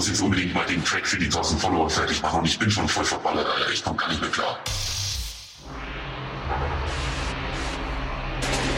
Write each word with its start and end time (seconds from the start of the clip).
muss 0.00 0.08
jetzt 0.08 0.22
unbedingt 0.22 0.54
mal 0.54 0.64
den 0.64 0.82
Track 0.82 1.06
für 1.06 1.18
die 1.18 1.26
1000 1.26 1.60
Follower 1.60 1.90
fertig 1.90 2.22
machen 2.22 2.40
und 2.40 2.46
ich 2.46 2.58
bin 2.58 2.70
schon 2.70 2.88
voll 2.88 3.04
verballert, 3.04 3.46
Alter. 3.46 3.70
Ich 3.70 3.84
komm 3.84 3.98
gar 3.98 4.08
nicht 4.08 4.22
mehr 4.22 4.30
klar. 4.30 4.58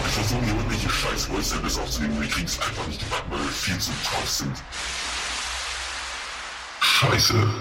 Ich 0.05 0.13
versuche 0.15 0.43
mir 0.43 0.49
irgendwelche 0.49 0.91
scheiß 0.91 1.27
Voice-Samples 1.27 1.79
aufzunehmen, 1.79 2.21
wir 2.21 2.29
kriegen's 2.29 2.59
einfach 2.59 2.85
nicht 2.89 2.99
gebacken, 2.99 3.31
weil 3.31 3.39
wir 3.39 3.51
viel 3.51 3.79
zu 3.79 3.93
drauf 4.03 4.29
sind. 4.29 4.57
Scheiße, 6.81 7.55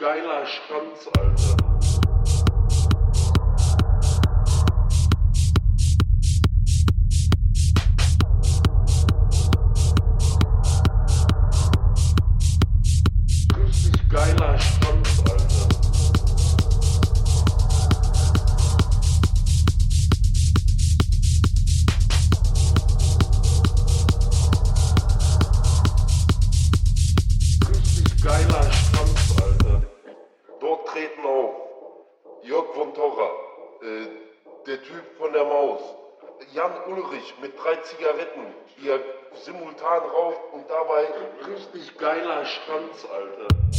geiler 0.00 0.46
Schwanz, 0.46 1.08
Alter. 1.18 1.69
richtig 41.46 41.98
geiler 41.98 42.44
Schranz, 42.44 43.04
Alter. 43.04 43.69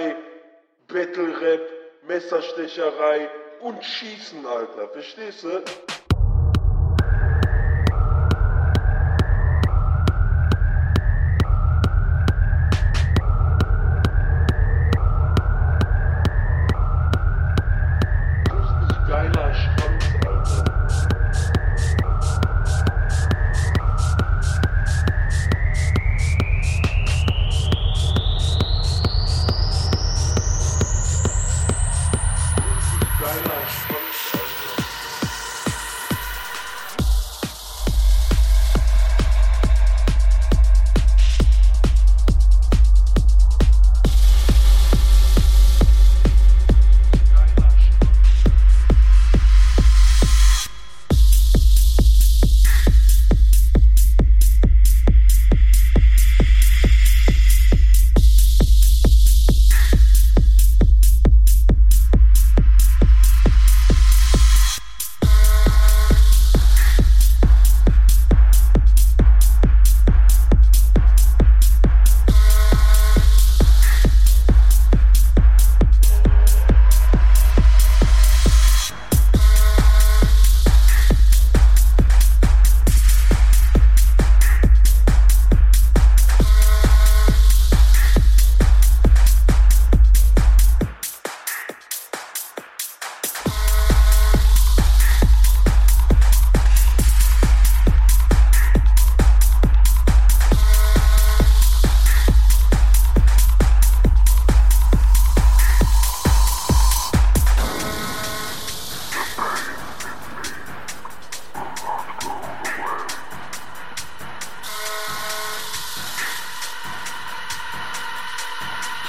Schlägerei, 0.00 0.16
Battle-Rap, 0.88 1.60
Messerstecherei 2.06 3.28
und 3.60 3.84
Schießen, 3.84 4.44
Alter. 4.46 4.88
Verstehst 4.88 5.44
du? 5.44 5.62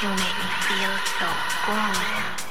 You 0.02 0.10
make 0.10 0.18
me 0.18 0.26
feel 0.66 0.98
so 1.20 1.28
good. 1.68 2.51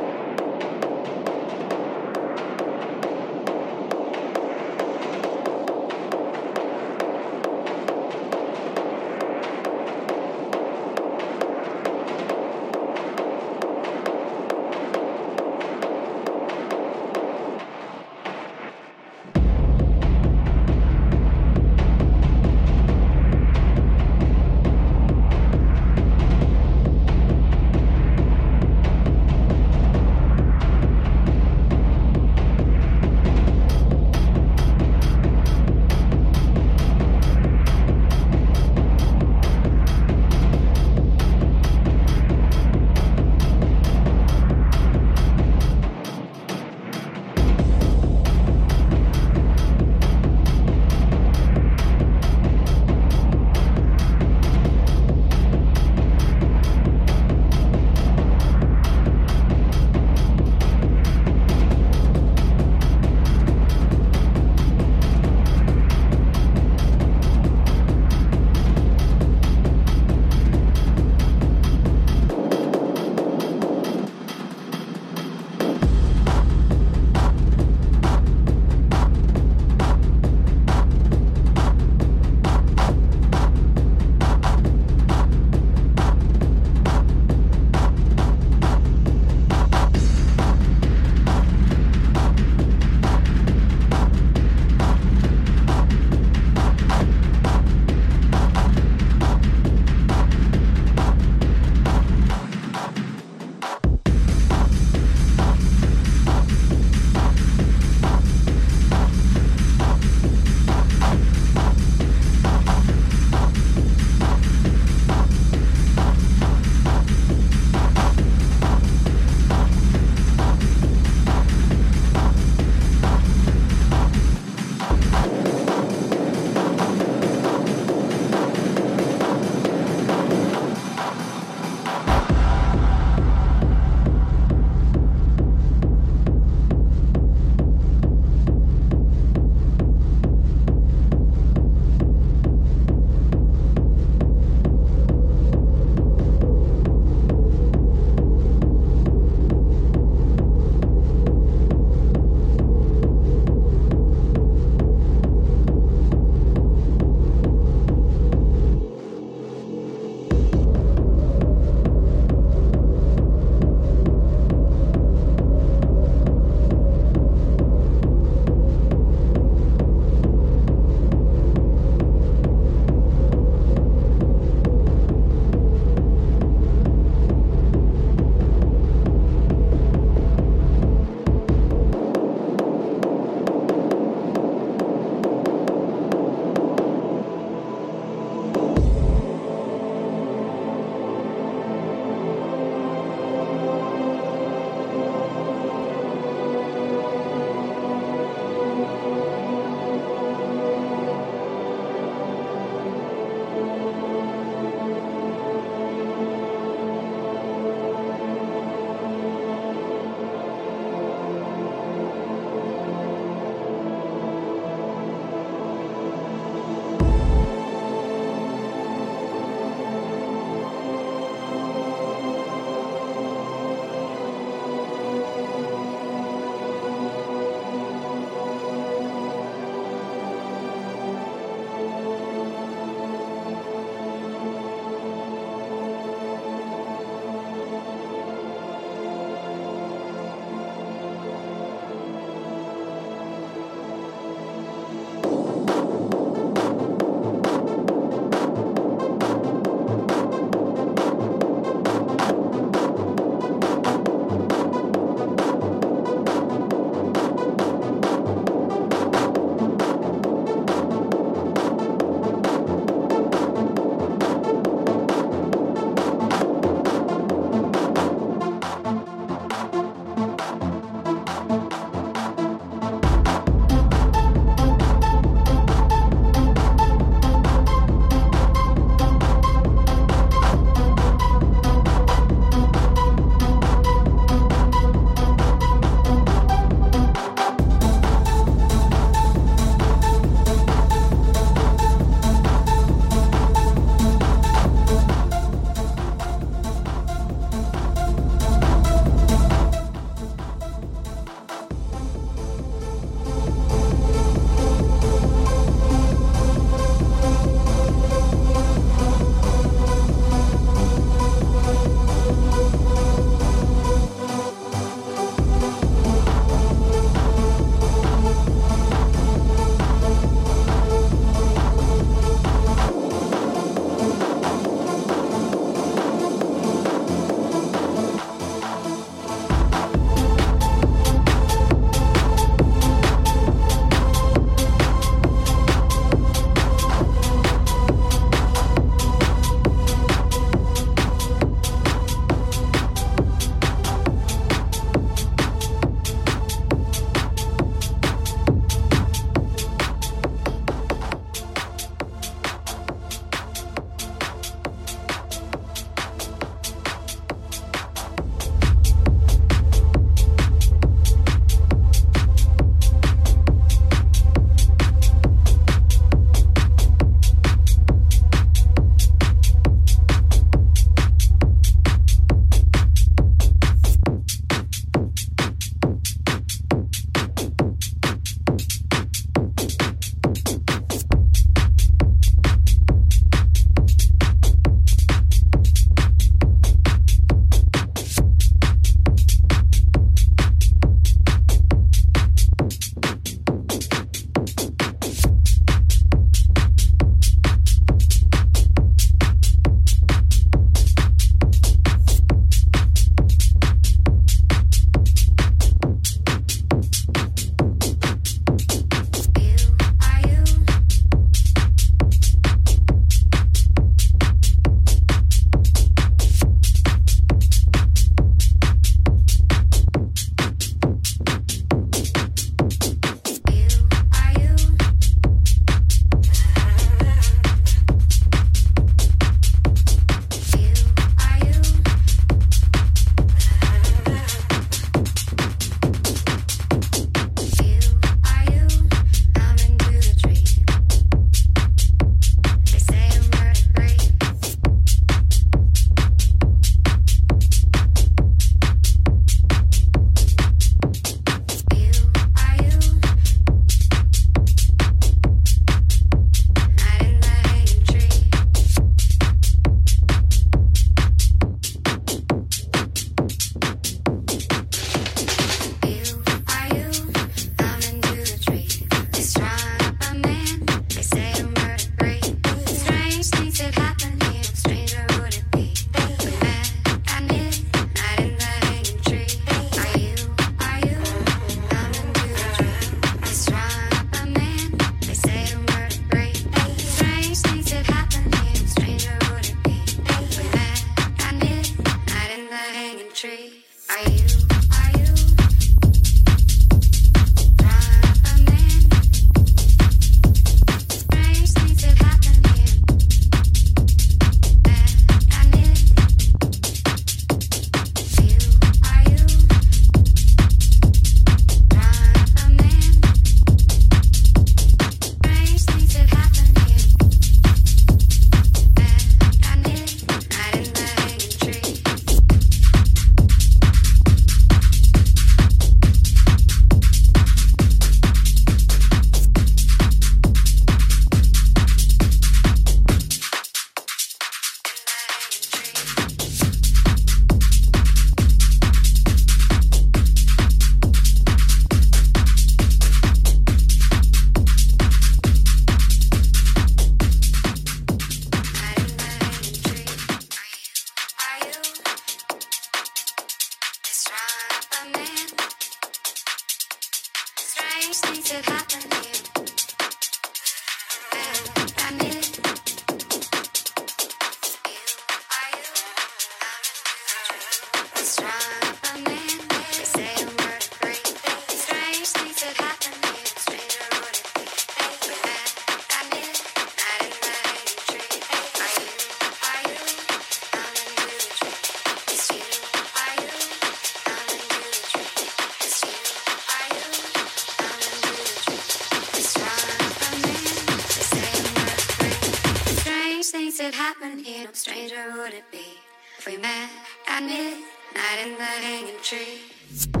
That 593.71 593.77
happen 593.77 594.19
here, 594.19 594.45
no 594.45 594.51
stranger 594.53 595.13
would 595.17 595.33
it 595.33 595.49
be 595.51 595.77
if 596.17 596.25
we 596.25 596.37
met 596.37 596.69
at 597.07 597.23
midnight 597.23 598.19
in 598.23 598.37
the 598.37 598.43
hanging 598.43 599.01
tree. 599.01 600.00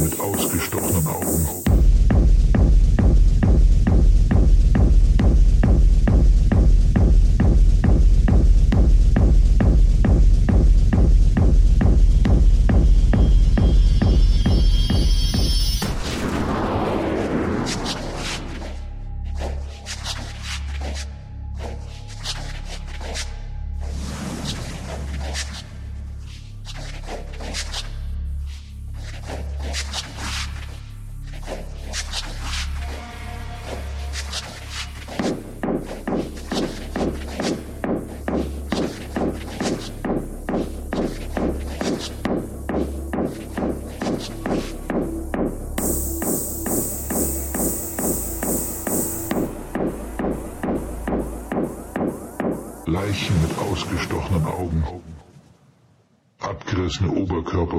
Abgerissene 0.00 0.39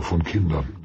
von 0.01 0.23
Kindern. 0.23 0.80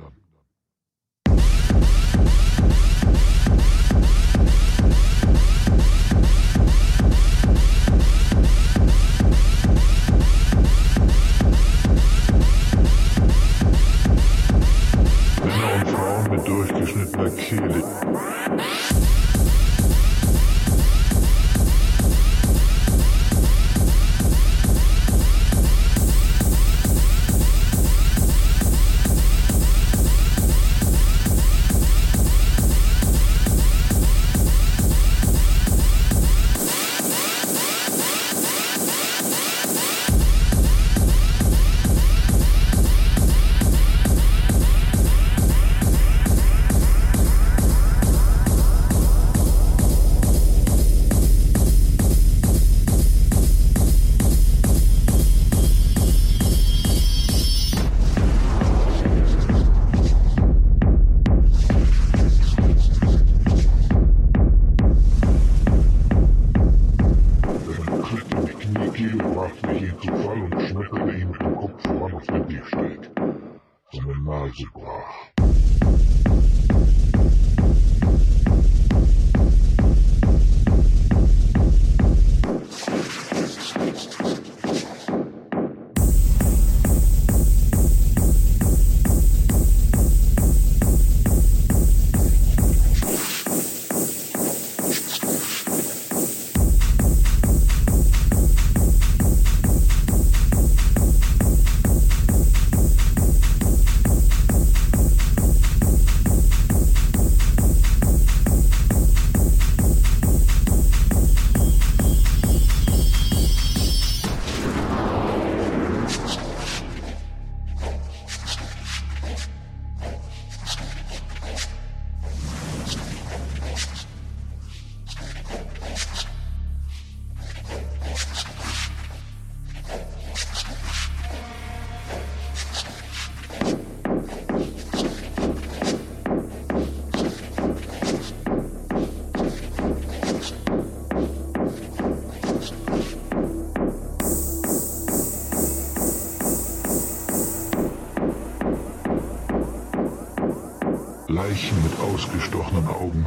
Leichen 151.48 151.80
mit 151.84 151.96
ausgestochenen 152.00 152.88
Augen, 152.88 153.24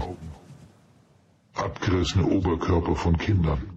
abgerissene 1.53 2.25
Oberkörper 2.25 2.93
von 2.97 3.17
Kindern. 3.17 3.68